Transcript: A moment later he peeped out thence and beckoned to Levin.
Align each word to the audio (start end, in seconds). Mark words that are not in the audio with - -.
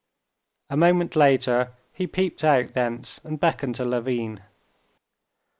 A 0.71 0.75
moment 0.75 1.15
later 1.15 1.73
he 1.93 2.07
peeped 2.07 2.43
out 2.43 2.73
thence 2.73 3.21
and 3.23 3.39
beckoned 3.39 3.75
to 3.75 3.85
Levin. 3.85 4.41